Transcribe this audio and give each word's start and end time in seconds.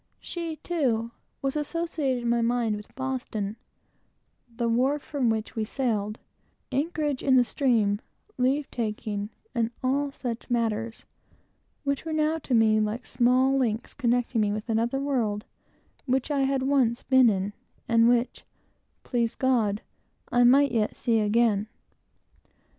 She, 0.19 0.55
too, 0.55 1.11
was 1.43 1.55
associated, 1.55 2.23
in 2.23 2.29
my 2.29 2.41
mind 2.41 2.75
with 2.75 2.95
Boston, 2.95 3.55
the 4.49 4.67
wharf 4.67 5.03
from 5.03 5.29
which 5.29 5.55
we 5.55 5.63
sailed, 5.63 6.17
anchorage 6.71 7.21
in 7.21 7.35
the 7.35 7.45
stream, 7.45 8.01
leave 8.35 8.71
taking, 8.71 9.29
and 9.53 9.69
all 9.83 10.11
such 10.11 10.49
matters, 10.49 11.05
which 11.83 12.03
were 12.03 12.13
now 12.13 12.39
to 12.39 12.55
me 12.55 12.79
like 12.79 13.05
small 13.05 13.55
links 13.55 13.93
connecting 13.93 14.41
me 14.41 14.51
with 14.51 14.69
another 14.69 14.97
world, 14.99 15.45
which 16.07 16.31
I 16.31 16.45
had 16.45 16.63
once 16.63 17.03
been 17.03 17.29
in, 17.29 17.53
and 17.87 18.09
which, 18.09 18.43
please 19.03 19.35
God, 19.35 19.83
I 20.31 20.43
might 20.43 20.71
yet 20.71 20.97
see 20.97 21.19
again. 21.19 21.67